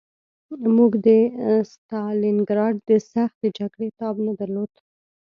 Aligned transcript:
موږ 0.75 0.91
د 1.05 1.07
ستالینګراډ 1.71 2.75
د 2.89 2.91
سختې 3.13 3.47
جګړې 3.57 3.87
تاب 3.99 4.15
نه 4.25 4.33
درلود 4.39 4.71